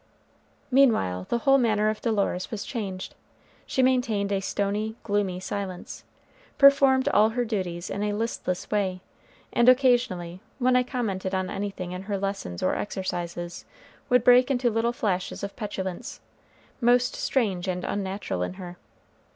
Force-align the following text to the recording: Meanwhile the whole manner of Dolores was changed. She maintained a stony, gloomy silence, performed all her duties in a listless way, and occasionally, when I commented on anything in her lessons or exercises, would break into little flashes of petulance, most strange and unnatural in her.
Meanwhile 0.71 1.27
the 1.29 1.37
whole 1.37 1.59
manner 1.59 1.87
of 1.87 2.01
Dolores 2.01 2.49
was 2.49 2.63
changed. 2.65 3.13
She 3.67 3.83
maintained 3.83 4.31
a 4.31 4.39
stony, 4.41 4.95
gloomy 5.03 5.39
silence, 5.39 6.05
performed 6.57 7.07
all 7.09 7.29
her 7.29 7.45
duties 7.45 7.87
in 7.87 8.01
a 8.01 8.11
listless 8.13 8.71
way, 8.71 9.01
and 9.53 9.69
occasionally, 9.69 10.41
when 10.57 10.75
I 10.75 10.81
commented 10.81 11.35
on 11.35 11.51
anything 11.51 11.91
in 11.91 12.01
her 12.01 12.17
lessons 12.17 12.63
or 12.63 12.75
exercises, 12.75 13.63
would 14.09 14.23
break 14.23 14.49
into 14.49 14.71
little 14.71 14.91
flashes 14.91 15.43
of 15.43 15.55
petulance, 15.55 16.19
most 16.81 17.15
strange 17.15 17.67
and 17.67 17.83
unnatural 17.85 18.41
in 18.41 18.55
her. 18.55 18.77